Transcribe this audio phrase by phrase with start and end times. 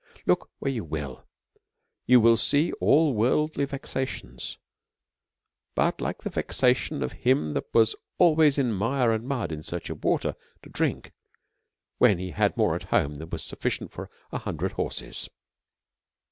[0.25, 1.27] Look where you will,
[2.07, 4.57] you will see all worldly vexations
[5.75, 9.91] but like the vexation of him that was always in mire and mud in search
[9.91, 10.33] of water
[10.63, 11.11] to drink,
[11.99, 15.29] when he had more at home than was sufficient for an hundred horses.